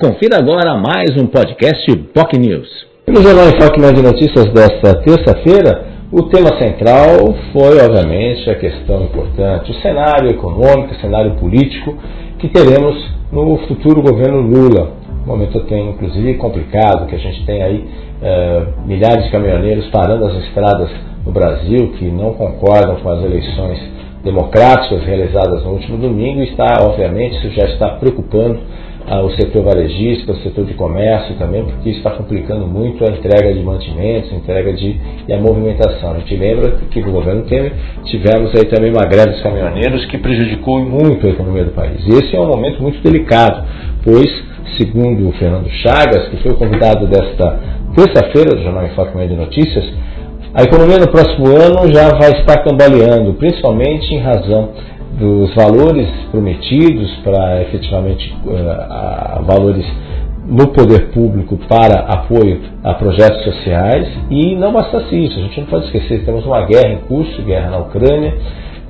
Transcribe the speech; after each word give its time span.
Confira 0.00 0.38
agora 0.38 0.74
mais 0.76 1.16
um 1.16 1.26
podcast 1.26 1.96
POC 2.12 2.38
News. 2.38 2.68
No 3.06 3.22
Jornal 3.22 3.46
Enfoque 3.48 3.80
Mais 3.80 3.94
de 3.94 4.02
Notícias 4.02 4.46
desta 4.52 5.00
terça-feira, 5.02 5.84
o 6.10 6.24
tema 6.24 6.58
central 6.58 7.32
foi, 7.52 7.78
obviamente, 7.80 8.50
a 8.50 8.56
questão 8.56 9.04
importante, 9.04 9.70
o 9.70 9.74
cenário 9.82 10.30
econômico, 10.30 10.94
o 10.94 11.00
cenário 11.00 11.36
político 11.36 11.96
que 12.40 12.48
teremos 12.48 12.96
no 13.30 13.56
futuro 13.68 14.02
governo 14.02 14.40
Lula. 14.40 14.94
Um 15.22 15.28
momento 15.28 15.60
tem, 15.66 15.90
inclusive, 15.90 16.34
complicado, 16.34 17.06
que 17.06 17.14
a 17.14 17.18
gente 17.18 17.46
tem 17.46 17.62
aí 17.62 17.84
eh, 18.20 18.66
milhares 18.84 19.26
de 19.26 19.30
caminhoneiros 19.30 19.86
parando 19.90 20.26
as 20.26 20.44
estradas 20.44 20.90
no 21.24 21.30
Brasil 21.30 21.92
que 21.98 22.06
não 22.06 22.34
concordam 22.34 22.96
com 22.96 23.10
as 23.10 23.22
eleições 23.22 23.78
democráticas 24.24 25.04
realizadas 25.04 25.62
no 25.62 25.72
último 25.72 25.98
domingo 25.98 26.40
e 26.40 26.48
está, 26.48 26.78
obviamente, 26.80 27.36
isso 27.36 27.50
já 27.50 27.66
está 27.66 27.90
preocupando 27.90 28.58
ah, 29.06 29.22
o 29.22 29.30
setor 29.32 29.64
varejista, 29.64 30.32
o 30.32 30.36
setor 30.36 30.64
de 30.64 30.74
comércio 30.74 31.34
também, 31.36 31.64
porque 31.64 31.90
está 31.90 32.10
complicando 32.10 32.66
muito 32.66 33.04
a 33.04 33.12
entrega 33.12 33.52
de 33.52 33.60
mantimentos, 33.60 34.32
a 34.32 34.36
entrega 34.36 34.72
de, 34.72 34.98
e 35.28 35.32
a 35.32 35.38
movimentação. 35.38 36.12
A 36.12 36.18
gente 36.20 36.36
lembra 36.36 36.72
que 36.90 37.00
no 37.00 37.12
governo 37.12 37.42
Temer 37.42 37.72
tivemos 38.04 38.54
aí 38.54 38.64
também 38.64 38.90
uma 38.90 39.04
greve 39.04 39.32
dos 39.32 39.42
caminhoneiros 39.42 40.06
que 40.06 40.18
prejudicou 40.18 40.80
muito 40.80 41.26
a 41.26 41.30
economia 41.30 41.64
do 41.64 41.72
país. 41.72 42.00
E 42.06 42.10
esse 42.10 42.34
é 42.34 42.40
um 42.40 42.48
momento 42.48 42.82
muito 42.82 43.00
delicado, 43.02 43.66
pois, 44.02 44.28
segundo 44.78 45.28
o 45.28 45.32
Fernando 45.32 45.68
Chagas, 45.68 46.28
que 46.28 46.38
foi 46.38 46.52
o 46.52 46.56
convidado 46.56 47.06
desta 47.06 47.60
terça-feira 47.94 48.56
do 48.56 48.62
Jornal 48.62 48.88
Meio 49.14 49.28
de 49.28 49.36
Notícias, 49.36 49.84
a 50.56 50.62
economia 50.62 50.98
no 50.98 51.08
próximo 51.08 51.48
ano 51.48 51.92
já 51.92 52.10
vai 52.10 52.30
estar 52.30 52.62
cambaleando, 52.62 53.34
principalmente 53.34 54.14
em 54.14 54.20
razão 54.20 54.70
dos 55.18 55.54
valores 55.54 56.08
prometidos 56.30 57.10
para 57.22 57.62
efetivamente 57.62 58.34
uh, 58.44 59.44
valores 59.44 59.84
no 60.46 60.68
poder 60.68 61.10
público 61.10 61.56
para 61.68 62.00
apoio 62.00 62.60
a 62.82 62.94
projetos 62.94 63.42
sociais 63.44 64.06
e 64.30 64.54
não 64.56 64.72
bastasse 64.72 65.16
isso, 65.16 65.38
a 65.38 65.42
gente 65.42 65.60
não 65.60 65.66
pode 65.66 65.86
esquecer 65.86 66.20
que 66.20 66.26
temos 66.26 66.44
uma 66.44 66.66
guerra 66.66 66.92
em 66.92 66.98
curso, 66.98 67.42
guerra 67.42 67.70
na 67.70 67.78
Ucrânia, 67.78 68.34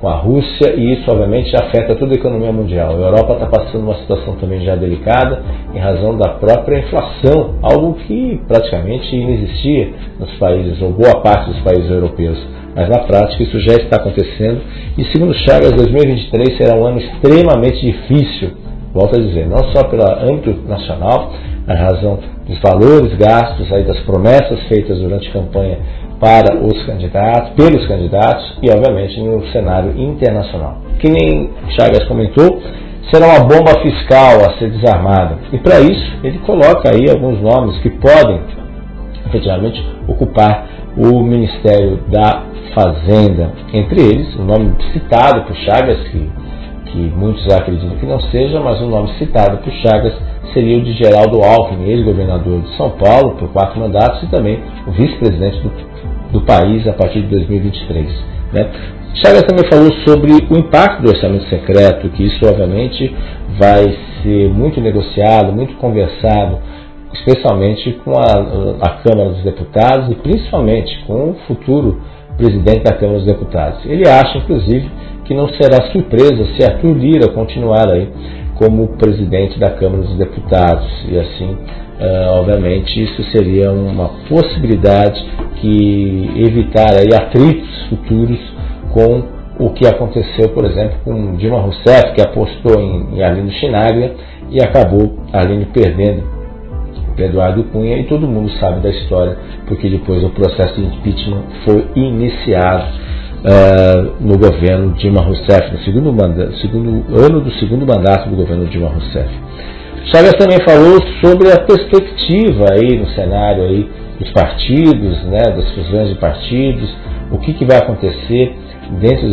com 0.05 0.09
a 0.09 0.17
Rússia 0.17 0.75
e 0.77 0.93
isso 0.93 1.09
obviamente 1.09 1.51
afeta 1.55 1.95
toda 1.95 2.13
a 2.13 2.15
economia 2.15 2.51
mundial. 2.51 2.91
A 2.91 2.93
Europa 2.93 3.33
está 3.33 3.47
passando 3.47 3.85
uma 3.85 3.95
situação 3.95 4.35
também 4.35 4.61
já 4.61 4.75
delicada 4.75 5.41
em 5.73 5.79
razão 5.79 6.15
da 6.15 6.29
própria 6.33 6.77
inflação, 6.77 7.55
algo 7.63 7.95
que 8.05 8.39
praticamente 8.47 9.15
inexistia 9.15 9.93
nos 10.19 10.31
países, 10.37 10.79
ou 10.79 10.91
boa 10.91 11.21
parte 11.23 11.49
dos 11.49 11.59
países 11.61 11.89
europeus. 11.89 12.37
Mas 12.75 12.87
na 12.87 12.99
prática 12.99 13.41
isso 13.41 13.59
já 13.61 13.73
está 13.77 13.95
acontecendo 13.95 14.61
e 14.95 15.05
segundo 15.05 15.33
Chagas, 15.33 15.71
2023 15.71 16.55
será 16.55 16.77
um 16.77 16.85
ano 16.85 16.99
extremamente 16.99 17.81
difícil, 17.81 18.51
volto 18.93 19.19
a 19.19 19.23
dizer, 19.23 19.47
não 19.47 19.73
só 19.73 19.85
pelo 19.85 20.03
âmbito 20.03 20.53
nacional, 20.67 21.33
a 21.67 21.73
razão 21.73 22.19
dos 22.47 22.59
valores 22.59 23.11
gastos, 23.17 23.73
aí 23.73 23.83
das 23.83 23.99
promessas 24.01 24.61
feitas 24.67 24.99
durante 24.99 25.29
a 25.29 25.33
campanha 25.33 25.79
para 26.19 26.55
os 26.55 26.83
candidatos, 26.85 27.51
pelos 27.51 27.87
candidatos 27.87 28.57
e, 28.61 28.69
obviamente, 28.69 29.19
no 29.21 29.45
cenário 29.47 29.93
internacional. 29.97 30.77
Que 30.99 31.09
nem 31.09 31.49
Chagas 31.69 32.05
comentou, 32.07 32.61
será 33.13 33.27
uma 33.27 33.39
bomba 33.41 33.79
fiscal 33.81 34.39
a 34.45 34.57
ser 34.57 34.71
desarmada. 34.71 35.37
E 35.51 35.57
para 35.57 35.79
isso, 35.79 36.17
ele 36.23 36.39
coloca 36.39 36.89
aí 36.89 37.09
alguns 37.09 37.41
nomes 37.41 37.77
que 37.79 37.89
podem, 37.89 38.41
efetivamente, 39.27 39.83
ocupar 40.07 40.67
o 40.97 41.21
Ministério 41.21 41.99
da 42.07 42.43
Fazenda. 42.73 43.51
Entre 43.73 44.01
eles, 44.01 44.35
o 44.35 44.43
nome 44.43 44.75
citado 44.93 45.43
por 45.43 45.55
Chagas, 45.57 45.99
que, 46.09 46.29
que 46.85 46.97
muitos 46.97 47.45
acreditam 47.53 47.97
que 47.97 48.05
não 48.05 48.19
seja, 48.31 48.59
mas 48.59 48.81
o 48.81 48.87
nome 48.87 49.09
citado 49.17 49.57
por 49.57 49.71
Chagas 49.73 50.13
seria 50.55 50.79
o 50.79 50.81
de 50.81 50.93
Geraldo 50.93 51.43
Alckmin, 51.43 51.91
ex-governador 51.91 52.61
de 52.61 52.75
São 52.77 52.89
Paulo, 52.91 53.35
por 53.35 53.49
quatro 53.49 53.79
mandatos, 53.79 54.23
e 54.23 54.27
também 54.31 54.59
o 54.87 54.91
vice-presidente 54.91 55.59
do 55.59 55.69
do 56.35 56.41
país 56.41 56.85
a 56.87 56.93
partir 56.93 57.21
de 57.21 57.27
2023. 57.27 58.07
Né? 58.51 58.69
Chagas 59.23 59.43
também 59.43 59.65
falou 59.69 59.91
sobre 60.05 60.31
o 60.49 60.57
impacto 60.57 61.01
do 61.01 61.09
orçamento 61.09 61.45
secreto, 61.49 62.09
que 62.09 62.23
isso 62.23 62.45
obviamente 62.45 63.15
vai 63.57 63.83
ser 64.21 64.49
muito 64.49 64.81
negociado, 64.81 65.53
muito 65.53 65.75
conversado, 65.75 66.59
especialmente 67.13 67.93
com 68.03 68.11
a, 68.11 68.81
a 68.81 68.89
Câmara 69.01 69.29
dos 69.29 69.43
Deputados 69.43 70.11
e 70.11 70.15
principalmente 70.15 71.01
com 71.05 71.29
o 71.29 71.35
futuro 71.47 72.01
presidente 72.37 72.83
da 72.83 72.93
Câmara 72.93 73.19
dos 73.19 73.27
Deputados. 73.27 73.85
Ele 73.85 74.07
acha, 74.07 74.37
inclusive, 74.37 74.89
que 75.23 75.33
não 75.33 75.47
será 75.47 75.89
surpresa 75.91 76.45
se 76.55 76.69
Arthur 76.69 76.97
Lira 76.97 77.29
continuar 77.29 77.89
aí 77.89 78.09
como 78.55 78.97
presidente 78.97 79.59
da 79.59 79.71
Câmara 79.71 80.03
dos 80.03 80.17
Deputados. 80.17 80.87
E 81.09 81.19
assim 81.19 81.57
Uh, 81.95 82.39
obviamente 82.41 83.01
isso 83.01 83.23
seria 83.31 83.71
uma 83.71 84.09
possibilidade 84.27 85.17
que 85.61 86.29
evitar 86.45 86.91
aí 86.91 87.07
atritos 87.15 87.85
futuros 87.87 88.37
com 88.91 89.23
o 89.57 89.69
que 89.69 89.87
aconteceu, 89.87 90.49
por 90.49 90.65
exemplo, 90.65 90.97
com 91.05 91.37
Dilma 91.37 91.61
Rousseff, 91.61 92.13
que 92.13 92.21
apostou 92.21 92.81
em, 92.81 93.15
em 93.15 93.23
Arlindo 93.23 93.49
Chinaglia 93.51 94.13
e 94.49 94.61
acabou 94.61 95.19
Arlindo 95.31 95.67
perdendo 95.67 96.23
Eduardo 97.17 97.63
Cunha. 97.71 97.97
E 97.97 98.03
todo 98.03 98.27
mundo 98.27 98.51
sabe 98.59 98.81
da 98.81 98.89
história, 98.89 99.37
porque 99.65 99.89
depois 99.89 100.21
o 100.21 100.31
processo 100.31 100.75
de 100.75 100.87
impeachment 100.87 101.43
foi 101.63 101.87
iniciado 101.95 103.04
uh, 103.43 104.15
no 104.19 104.37
governo 104.37 104.93
Dilma 104.93 105.21
Rousseff, 105.21 105.71
no 105.71 105.79
segundo, 105.79 106.57
segundo 106.61 107.05
ano 107.15 107.41
do 107.41 107.51
segundo 107.53 107.85
mandato 107.85 108.29
do 108.29 108.35
governo 108.35 108.65
Dilma 108.65 108.89
Rousseff. 108.89 109.29
Chagas 110.13 110.33
também 110.33 110.59
falou 110.63 110.99
sobre 111.23 111.51
a 111.51 111.59
perspectiva 111.59 112.65
aí 112.73 112.97
no 112.97 113.07
cenário 113.09 113.63
aí 113.63 113.89
dos 114.19 114.31
partidos, 114.31 115.23
né, 115.25 115.43
das 115.43 115.69
fusões 115.71 116.09
de 116.09 116.15
partidos, 116.15 116.89
o 117.31 117.39
que, 117.39 117.53
que 117.53 117.65
vai 117.65 117.77
acontecer 117.77 118.55
dentro 118.99 119.27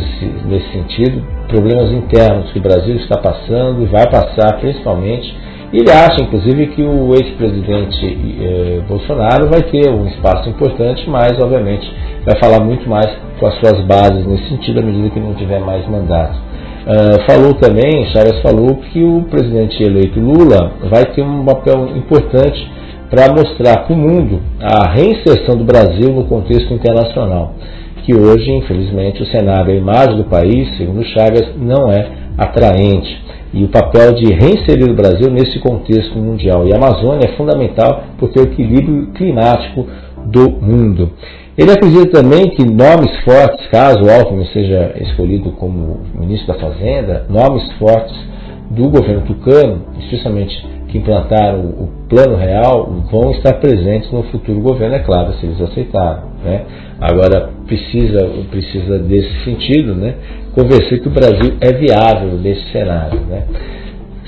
desse, 0.48 0.72
sentido, 0.72 1.22
problemas 1.48 1.90
internos 1.92 2.50
que 2.52 2.58
o 2.58 2.62
Brasil 2.62 2.96
está 2.96 3.18
passando 3.18 3.82
e 3.82 3.86
vai 3.86 4.10
passar 4.10 4.58
principalmente. 4.58 5.36
Ele 5.72 5.90
acha, 5.90 6.22
inclusive, 6.22 6.66
que 6.68 6.82
o 6.82 7.14
ex-presidente 7.14 8.38
eh, 8.42 8.82
Bolsonaro 8.86 9.48
vai 9.48 9.62
ter 9.62 9.90
um 9.90 10.06
espaço 10.06 10.50
importante, 10.50 11.08
mas, 11.08 11.32
obviamente, 11.40 11.90
vai 12.26 12.38
falar 12.38 12.62
muito 12.62 12.86
mais 12.88 13.06
com 13.40 13.46
as 13.46 13.54
suas 13.54 13.82
bases 13.86 14.26
nesse 14.26 14.50
sentido 14.50 14.80
à 14.80 14.82
medida 14.82 15.08
que 15.08 15.18
não 15.18 15.34
tiver 15.34 15.60
mais 15.60 15.88
mandato. 15.88 16.38
Uh, 16.82 17.22
falou 17.30 17.54
também, 17.54 18.04
Chagas 18.06 18.42
falou 18.42 18.76
que 18.92 19.02
o 19.04 19.22
presidente 19.30 19.80
eleito 19.82 20.18
Lula 20.18 20.72
vai 20.90 21.04
ter 21.06 21.22
um 21.22 21.44
papel 21.44 21.96
importante 21.96 22.70
para 23.08 23.32
mostrar 23.32 23.84
para 23.84 23.94
o 23.94 23.96
mundo 23.96 24.40
a 24.60 24.90
reinserção 24.90 25.56
do 25.56 25.64
Brasil 25.64 26.12
no 26.12 26.24
contexto 26.24 26.74
internacional, 26.74 27.54
que 28.04 28.14
hoje, 28.14 28.50
infelizmente, 28.50 29.22
o 29.22 29.26
cenário, 29.26 29.72
a 29.72 29.76
imagem 29.76 30.16
do 30.16 30.24
país, 30.24 30.76
segundo 30.76 31.04
Chagas, 31.04 31.54
não 31.56 31.90
é 31.90 32.21
atraente. 32.36 33.22
E 33.52 33.64
o 33.64 33.68
papel 33.68 34.14
de 34.14 34.32
reinserir 34.32 34.90
o 34.90 34.94
Brasil 34.94 35.30
nesse 35.30 35.58
contexto 35.58 36.18
mundial. 36.18 36.66
E 36.66 36.72
a 36.72 36.76
Amazônia 36.76 37.26
é 37.26 37.36
fundamental 37.36 38.04
porque 38.18 38.38
é 38.38 38.42
o 38.42 38.46
equilíbrio 38.46 39.08
climático 39.12 39.86
do 40.24 40.50
mundo. 40.50 41.10
Ele 41.56 41.70
acredita 41.70 42.22
também 42.22 42.48
que 42.48 42.64
nomes 42.64 43.14
fortes, 43.24 43.66
caso 43.68 44.08
Alckmin 44.08 44.46
seja 44.46 44.94
escolhido 45.02 45.52
como 45.52 46.00
ministro 46.14 46.54
da 46.54 46.58
Fazenda, 46.58 47.26
nomes 47.28 47.70
fortes 47.72 48.16
do 48.70 48.88
governo 48.88 49.20
tucano, 49.26 49.82
especialmente 50.00 50.66
que 50.88 50.98
implantaram 50.98 51.60
o 51.60 51.88
plano 52.08 52.36
real, 52.36 52.90
vão 53.10 53.32
estar 53.32 53.54
presentes 53.54 54.10
no 54.12 54.22
futuro 54.24 54.60
governo, 54.60 54.94
é 54.94 55.00
claro, 55.00 55.34
se 55.34 55.46
eles 55.46 55.60
aceitarem. 55.60 56.22
Né? 56.42 56.64
Agora, 57.00 57.50
precisa, 57.66 58.28
precisa 58.50 58.98
desse 58.98 59.44
sentido, 59.44 59.94
né? 59.94 60.14
Convencer 60.54 61.00
que 61.00 61.08
o 61.08 61.10
Brasil 61.10 61.54
é 61.60 61.72
viável 61.72 62.38
nesse 62.38 62.70
cenário. 62.72 63.20
Né? 63.20 63.44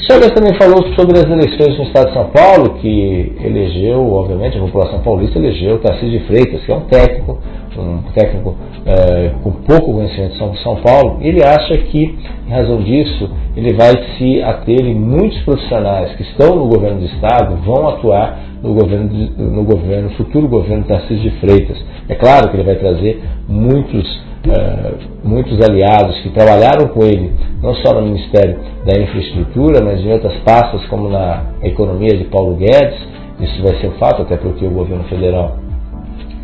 Chagas 0.06 0.32
também 0.32 0.54
falou 0.58 0.82
sobre 0.94 1.18
as 1.18 1.24
eleições 1.24 1.78
no 1.78 1.84
estado 1.84 2.08
de 2.08 2.14
São 2.14 2.28
Paulo, 2.30 2.74
que 2.80 3.32
elegeu, 3.42 4.00
obviamente, 4.12 4.58
a 4.58 4.60
população 4.60 5.00
paulista 5.00 5.38
elegeu 5.38 5.78
Tarcísio 5.78 6.18
de 6.18 6.26
Freitas, 6.26 6.62
que 6.64 6.72
é 6.72 6.74
um 6.74 6.82
técnico, 6.82 7.38
um 7.80 8.02
técnico 8.14 8.56
é, 8.86 9.32
com 9.42 9.50
pouco 9.52 9.94
conhecimento 9.94 10.50
de 10.50 10.62
São 10.62 10.76
Paulo. 10.76 11.18
Ele 11.20 11.42
acha 11.42 11.76
que, 11.78 12.18
em 12.46 12.50
razão 12.50 12.82
disso, 12.82 13.30
ele 13.56 13.72
vai 13.74 13.92
se 14.16 14.42
ater 14.42 14.84
em 14.86 14.94
muitos 14.94 15.40
profissionais 15.42 16.14
que 16.16 16.22
estão 16.22 16.56
no 16.56 16.68
governo 16.68 17.00
do 17.00 17.06
estado 17.06 17.56
vão 17.64 17.88
atuar 17.88 18.38
no 18.62 18.74
governo, 18.74 19.10
no 19.38 19.64
governo 19.64 20.10
futuro 20.10 20.48
governo 20.48 20.84
Tarcísio 20.84 21.30
de 21.30 21.38
Freitas. 21.38 21.76
É 22.08 22.14
claro 22.14 22.48
que 22.48 22.56
ele 22.56 22.64
vai 22.64 22.76
trazer 22.76 23.22
muitos 23.48 24.24
é, 24.46 24.94
muitos 25.24 25.58
aliados 25.66 26.20
que 26.20 26.28
trabalharam 26.28 26.88
com 26.88 27.02
ele, 27.02 27.32
não 27.62 27.74
só 27.76 27.94
no 27.94 28.02
Ministério 28.02 28.58
da 28.84 29.00
Infraestrutura, 29.00 29.82
mas 29.82 30.00
em 30.00 30.12
outras 30.12 30.34
pastas, 30.40 30.84
como 30.88 31.08
na 31.08 31.44
economia 31.62 32.14
de 32.16 32.24
Paulo 32.24 32.54
Guedes. 32.56 33.14
Isso 33.40 33.62
vai 33.62 33.80
ser 33.80 33.88
um 33.88 33.92
fato, 33.92 34.22
até 34.22 34.36
porque 34.36 34.66
o 34.66 34.70
governo 34.70 35.04
federal 35.04 35.56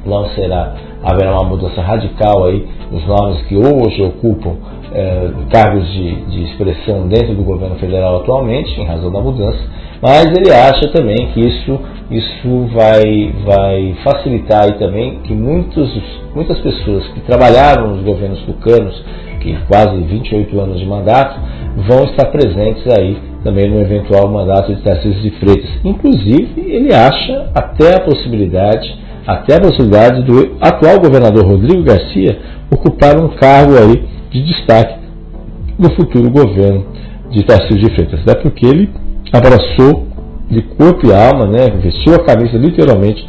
não 0.07 0.27
será, 0.31 0.75
haverá 1.03 1.33
uma 1.33 1.45
mudança 1.45 1.81
radical 1.81 2.45
aí 2.45 2.67
nos 2.91 3.07
nomes 3.07 3.43
que 3.43 3.57
hoje 3.57 4.03
ocupam 4.03 4.57
é, 4.93 5.31
cargos 5.51 5.87
de, 5.93 6.15
de 6.27 6.45
expressão 6.45 7.07
dentro 7.09 7.35
do 7.35 7.43
governo 7.43 7.77
federal 7.77 8.17
atualmente, 8.17 8.81
em 8.81 8.85
razão 8.85 9.11
da 9.11 9.21
mudança, 9.21 9.61
mas 10.03 10.27
ele 10.31 10.51
acha 10.51 10.89
também 10.93 11.29
que 11.33 11.41
isso, 11.41 11.79
isso 12.11 12.67
vai, 12.73 13.33
vai 13.45 13.95
facilitar 14.03 14.65
aí 14.65 14.73
também 14.79 15.21
que 15.25 15.35
muitos, 15.35 15.91
muitas 16.35 16.59
pessoas 16.61 17.07
que 17.09 17.21
trabalharam 17.21 17.89
nos 17.89 18.03
governos 18.03 18.41
tucanos, 18.43 19.05
que 19.41 19.57
quase 19.69 19.97
28 20.03 20.61
anos 20.61 20.79
de 20.79 20.87
mandato, 20.87 21.39
vão 21.89 22.05
estar 22.05 22.27
presentes 22.27 22.85
aí 22.99 23.17
também 23.45 23.71
no 23.71 23.81
eventual 23.81 24.29
mandato 24.29 24.75
de 24.75 24.83
Tarcísio 24.83 25.23
de 25.23 25.31
Freitas. 25.39 25.71
Inclusive, 25.85 26.61
ele 26.67 26.95
acha 26.95 27.51
até 27.55 27.97
a 27.97 28.01
possibilidade, 28.01 28.99
até 29.27 29.57
a 29.57 29.61
possibilidade 29.61 30.23
do 30.23 30.57
atual 30.61 31.01
governador 31.01 31.45
Rodrigo 31.45 31.83
Garcia 31.83 32.39
ocupar 32.71 33.19
um 33.19 33.29
cargo 33.37 33.77
aí 33.77 34.09
de 34.31 34.45
destaque 34.45 35.01
no 35.79 35.91
futuro 35.95 36.31
governo 36.31 36.87
de 37.31 37.45
Tarcísio 37.45 37.89
de 37.89 37.95
Freitas. 37.95 38.21
Até 38.21 38.35
porque 38.41 38.67
ele 38.67 38.91
abraçou 39.33 40.07
de 40.51 40.63
corpo 40.63 41.07
e 41.07 41.13
alma, 41.13 41.47
né, 41.47 41.71
vestiu 41.83 42.15
a 42.15 42.25
camisa 42.25 42.59
literalmente 42.59 43.27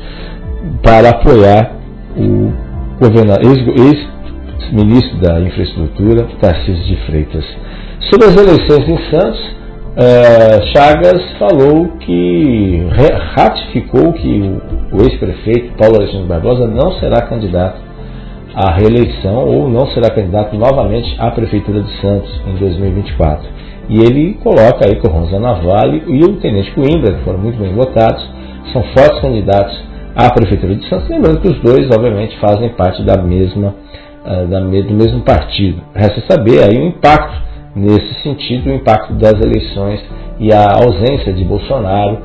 para 0.83 1.09
apoiar 1.09 1.75
o 2.17 2.51
ex-ministro 3.77 5.17
da 5.19 5.39
Infraestrutura, 5.39 6.27
Tarcísio 6.39 6.83
de 6.83 6.95
Freitas. 7.05 7.45
Sobre 8.11 8.27
as 8.27 8.35
eleições 8.35 8.87
em 8.87 8.97
Santos, 9.09 9.55
uh, 9.97 10.67
Chagas 10.73 11.21
falou 11.37 11.87
que 11.99 12.87
ratificou 13.35 14.13
que 14.13 14.59
o, 14.91 15.01
ex-prefeito 15.01 15.73
Paulo 15.77 15.97
Alexandre 15.97 16.27
Barbosa 16.27 16.67
não 16.67 16.93
será 16.99 17.21
candidato 17.23 17.79
à 18.55 18.73
reeleição 18.73 19.45
ou 19.45 19.69
não 19.69 19.87
será 19.87 20.09
candidato 20.13 20.55
novamente 20.55 21.15
à 21.19 21.31
Prefeitura 21.31 21.81
de 21.81 22.01
Santos 22.01 22.29
em 22.47 22.55
2024. 22.55 23.47
E 23.89 23.99
ele 23.99 24.33
coloca 24.35 24.85
aí 24.85 24.95
com 24.97 25.09
Rosa 25.09 25.39
Navalli 25.39 26.03
e 26.07 26.23
o 26.23 26.39
Tenente 26.39 26.71
Coimbra, 26.71 27.13
que 27.13 27.23
foram 27.23 27.39
muito 27.39 27.59
bem 27.59 27.73
votados, 27.73 28.23
são 28.71 28.83
fortes 28.95 29.19
candidatos 29.21 29.77
à 30.15 30.29
Prefeitura 30.31 30.75
de 30.75 30.87
Santos, 30.87 31.09
lembrando 31.09 31.41
que 31.41 31.47
os 31.47 31.59
dois, 31.59 31.89
obviamente, 31.89 32.37
fazem 32.39 32.69
parte 32.69 33.03
da 33.03 33.21
mesma, 33.21 33.73
uh, 34.25 34.47
da, 34.47 34.59
do 34.59 34.93
mesmo 34.93 35.21
partido. 35.21 35.81
Resta 35.95 36.21
saber 36.29 36.63
aí 36.63 36.77
o 36.77 36.87
impacto, 36.87 37.50
nesse 37.75 38.21
sentido, 38.21 38.69
o 38.69 38.73
impacto 38.73 39.13
das 39.13 39.33
eleições 39.33 40.01
e 40.39 40.53
a 40.53 40.73
ausência 40.83 41.33
de 41.33 41.43
Bolsonaro 41.43 42.17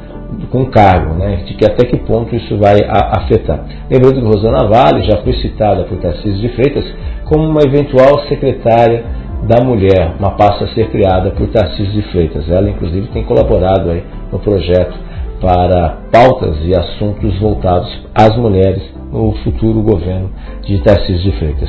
com 0.50 0.66
cargo, 0.66 1.14
né, 1.14 1.44
de 1.46 1.54
que 1.54 1.64
até 1.64 1.86
que 1.86 1.98
ponto 1.98 2.34
isso 2.34 2.56
vai 2.58 2.78
afetar. 2.88 3.64
Lembrando 3.90 4.20
que 4.20 4.26
Rosana 4.26 4.66
Vale 4.66 5.04
já 5.04 5.18
foi 5.22 5.34
citada 5.34 5.84
por 5.84 5.98
Tarcísio 5.98 6.40
de 6.40 6.48
Freitas 6.50 6.84
como 7.24 7.48
uma 7.48 7.62
eventual 7.64 8.26
secretária 8.28 9.04
da 9.46 9.62
mulher, 9.62 10.14
uma 10.18 10.32
pasta 10.32 10.64
a 10.64 10.68
ser 10.68 10.90
criada 10.90 11.30
por 11.30 11.46
Tarcísio 11.48 11.92
de 11.92 12.02
Freitas. 12.10 12.48
Ela, 12.50 12.68
inclusive, 12.68 13.06
tem 13.08 13.22
colaborado 13.22 13.90
aí 13.90 14.02
no 14.32 14.38
projeto 14.38 14.94
para 15.40 15.98
pautas 16.10 16.56
e 16.62 16.76
assuntos 16.76 17.38
voltados 17.38 17.88
às 18.14 18.36
mulheres 18.36 18.82
no 19.12 19.32
futuro 19.44 19.82
governo 19.82 20.30
de 20.64 20.78
Tarcísio 20.78 21.30
de 21.30 21.38
Freitas. 21.38 21.68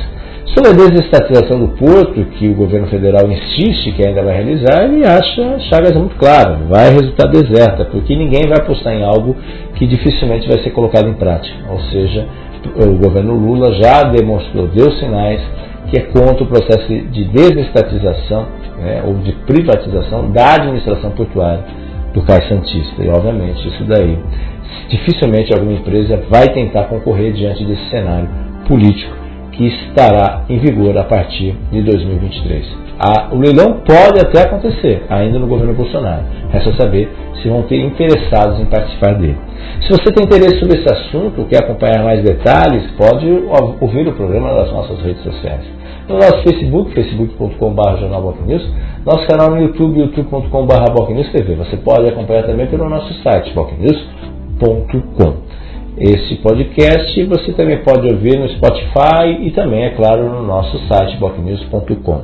Sobre 0.56 0.70
a 0.70 0.72
desestatização 0.72 1.60
do 1.60 1.68
porto, 1.68 2.24
que 2.38 2.48
o 2.48 2.54
governo 2.54 2.86
federal 2.88 3.30
insiste 3.30 3.92
que 3.92 4.06
ainda 4.06 4.22
vai 4.22 4.34
realizar, 4.34 4.84
ele 4.84 5.06
acha 5.06 5.58
Chagas 5.68 5.94
muito 5.94 6.16
claro, 6.16 6.66
vai 6.68 6.90
resultar 6.90 7.28
deserta, 7.28 7.84
porque 7.84 8.16
ninguém 8.16 8.48
vai 8.48 8.58
apostar 8.58 8.94
em 8.94 9.04
algo 9.04 9.36
que 9.74 9.86
dificilmente 9.86 10.48
vai 10.48 10.58
ser 10.62 10.70
colocado 10.70 11.08
em 11.08 11.14
prática. 11.14 11.54
Ou 11.70 11.80
seja, 11.90 12.26
o 12.76 12.96
governo 12.96 13.34
Lula 13.34 13.72
já 13.74 14.04
demonstrou, 14.04 14.68
deu 14.68 14.90
sinais 14.92 15.40
que 15.90 15.98
é 15.98 16.02
contra 16.02 16.44
o 16.44 16.46
processo 16.46 16.86
de 16.86 17.24
desestatização 17.24 18.46
né, 18.78 19.02
ou 19.06 19.14
de 19.14 19.32
privatização 19.46 20.30
da 20.30 20.54
administração 20.54 21.10
portuária 21.12 21.64
do 22.12 22.22
Cais 22.22 22.48
Santista. 22.48 23.02
E, 23.02 23.08
obviamente, 23.08 23.66
isso 23.68 23.84
daí 23.84 24.18
dificilmente 24.88 25.52
alguma 25.52 25.72
empresa 25.72 26.22
vai 26.28 26.48
tentar 26.52 26.84
concorrer 26.84 27.32
diante 27.32 27.64
desse 27.64 27.88
cenário 27.90 28.28
político 28.66 29.16
que 29.52 29.66
estará 29.66 30.44
em 30.48 30.58
vigor 30.58 30.96
a 30.96 31.04
partir 31.04 31.54
de 31.72 31.82
2023. 31.82 32.64
A, 33.00 33.34
o 33.34 33.38
leilão 33.38 33.80
pode 33.84 34.20
até 34.20 34.42
acontecer, 34.42 35.02
ainda 35.08 35.38
no 35.38 35.48
governo 35.48 35.74
Bolsonaro. 35.74 36.22
Resta 36.50 36.76
saber 36.76 37.08
se 37.42 37.48
vão 37.48 37.62
ter 37.62 37.80
interessados 37.80 38.60
em 38.60 38.66
participar 38.66 39.14
dele. 39.14 39.36
Se 39.82 39.88
você 39.90 40.12
tem 40.12 40.24
interesse 40.24 40.60
sobre 40.60 40.78
esse 40.78 40.92
assunto, 40.92 41.44
quer 41.46 41.64
acompanhar 41.64 42.04
mais 42.04 42.22
detalhes, 42.22 42.90
pode 42.96 43.26
ouvir 43.80 44.06
o 44.06 44.12
programa 44.12 44.52
nas 44.52 44.72
nossas 44.72 45.00
redes 45.02 45.22
sociais 45.22 45.78
no 46.08 46.14
nosso 46.14 46.42
Facebook, 46.42 46.94
facebook.com.br 46.94 47.98
jornalbocnews, 48.00 48.66
nosso 49.04 49.26
canal 49.26 49.50
no 49.50 49.60
YouTube, 49.60 50.00
youtube.com.br. 50.00 51.56
Você 51.58 51.76
pode 51.76 52.08
acompanhar 52.08 52.44
também 52.44 52.66
pelo 52.66 52.88
nosso 52.88 53.12
site, 53.22 53.52
bocnews.com. 53.52 54.37
Esse 56.00 56.36
podcast 56.36 57.24
você 57.24 57.52
também 57.52 57.78
pode 57.78 58.06
ouvir 58.06 58.38
no 58.38 58.48
Spotify 58.50 59.42
e 59.42 59.50
também, 59.50 59.84
é 59.84 59.90
claro, 59.90 60.30
no 60.30 60.44
nosso 60.44 60.78
site, 60.86 61.16
bocnews.com. 61.16 62.22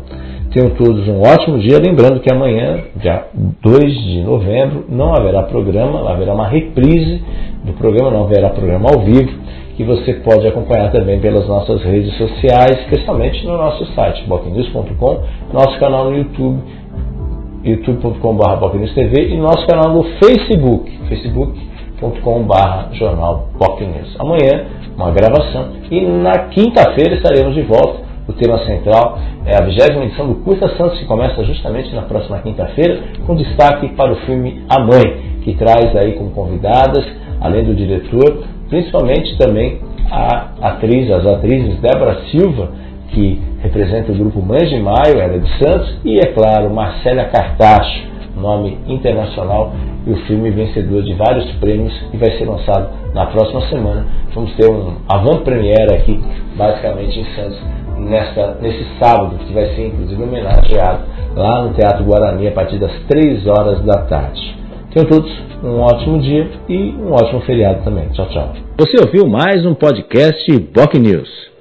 Tenham 0.52 0.70
todos 0.70 1.08
um 1.08 1.20
ótimo 1.20 1.58
dia. 1.58 1.80
Lembrando 1.84 2.20
que 2.20 2.32
amanhã, 2.32 2.84
dia 2.94 3.26
2 3.34 3.82
de 3.82 4.22
novembro, 4.22 4.84
não 4.88 5.12
haverá 5.12 5.42
programa, 5.42 6.08
haverá 6.08 6.34
uma 6.34 6.46
reprise 6.46 7.20
do 7.64 7.72
programa, 7.72 8.12
não 8.12 8.24
haverá 8.24 8.50
programa 8.50 8.90
ao 8.94 9.00
vivo 9.00 9.32
que 9.76 9.82
você 9.82 10.14
pode 10.14 10.46
acompanhar 10.46 10.92
também 10.92 11.18
pelas 11.18 11.48
nossas 11.48 11.82
redes 11.82 12.16
sociais, 12.16 12.78
especialmente 12.82 13.44
no 13.44 13.56
nosso 13.56 13.84
site, 13.94 14.24
bocnews.com, 14.28 15.22
nosso 15.52 15.78
canal 15.80 16.10
no 16.10 16.16
YouTube, 16.16 16.62
youtube.com.br 17.64 19.18
e 19.18 19.36
nosso 19.36 19.66
canal 19.66 19.92
no 19.92 20.04
Facebook, 20.20 20.88
facebook.com.br 22.00 22.94
jornal 22.94 23.48
Bocnews. 23.58 24.16
Amanhã, 24.18 24.66
uma 24.96 25.10
gravação 25.10 25.72
e 25.90 26.00
na 26.00 26.48
quinta-feira 26.50 27.14
estaremos 27.14 27.54
de 27.54 27.62
volta. 27.62 28.04
O 28.26 28.32
tema 28.32 28.58
central 28.60 29.18
é 29.44 29.54
a 29.54 29.64
vigésima 29.64 30.04
edição 30.04 30.26
do 30.26 30.36
Curta 30.36 30.68
Santos, 30.76 30.98
que 30.98 31.04
começa 31.04 31.44
justamente 31.44 31.94
na 31.94 32.02
próxima 32.02 32.38
quinta-feira, 32.38 33.02
com 33.26 33.34
destaque 33.34 33.88
para 33.88 34.12
o 34.12 34.16
filme 34.24 34.64
A 34.68 34.80
Mãe, 34.80 35.40
que 35.42 35.54
traz 35.54 35.94
aí 35.94 36.12
como 36.12 36.30
convidadas, 36.30 37.04
além 37.38 37.64
do 37.64 37.74
diretor, 37.74 38.44
principalmente 38.70 39.36
também 39.36 39.78
a 40.10 40.52
atriz, 40.62 41.10
as 41.10 41.26
atrizes 41.26 41.78
Débora 41.80 42.18
Silva, 42.30 42.70
que 43.10 43.38
representa 43.60 44.12
o 44.12 44.14
grupo 44.14 44.40
Mães 44.40 44.70
de 44.70 44.80
Maio, 44.80 45.20
ela 45.20 45.38
de 45.38 45.58
Santos, 45.58 45.98
e 46.02 46.18
é 46.18 46.32
claro, 46.32 46.72
Marcela 46.74 47.24
Cartacho, 47.24 48.06
nome 48.36 48.78
internacional, 48.86 49.72
e 50.06 50.10
o 50.10 50.16
filme 50.26 50.50
vencedor 50.50 51.02
de 51.02 51.14
vários 51.14 51.50
prêmios 51.56 51.92
e 52.12 52.16
vai 52.16 52.30
ser 52.32 52.44
lançado 52.44 52.88
na 53.14 53.26
próxima 53.26 53.62
semana. 53.68 54.06
Vamos 54.34 54.52
ter 54.54 54.68
um 54.70 54.96
avant-premiere 55.08 55.94
aqui, 55.94 56.20
basicamente 56.56 57.20
em 57.20 57.24
Santos, 57.34 57.58
nesta, 57.98 58.58
nesse 58.60 58.84
sábado, 58.98 59.36
que 59.38 59.52
vai 59.52 59.66
ser 59.74 59.86
inclusive 59.86 60.22
homenageado 60.22 61.04
lá 61.36 61.62
no 61.62 61.74
Teatro 61.74 62.04
Guarani 62.04 62.48
a 62.48 62.52
partir 62.52 62.78
das 62.78 62.92
3 63.08 63.46
horas 63.46 63.82
da 63.84 64.02
tarde. 64.02 64.54
Tenham 64.92 65.08
todos 65.08 65.30
um 65.62 65.80
ótimo 65.80 66.20
dia 66.20 66.48
e 66.68 66.94
um 66.98 67.12
ótimo 67.12 67.40
feriado 67.40 67.82
também. 67.82 68.08
Tchau, 68.10 68.26
tchau. 68.28 68.52
Você 68.78 69.00
ouviu 69.00 69.26
mais 69.26 69.64
um 69.66 69.74
podcast 69.74 70.52
Boc 70.72 70.94
News. 70.94 71.53